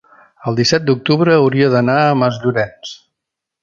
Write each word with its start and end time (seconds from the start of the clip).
el 0.51 0.57
disset 0.59 0.87
d'octubre 0.87 1.37
hauria 1.43 1.69
d'anar 1.77 2.01
a 2.09 2.19
Masllorenç. 2.25 3.01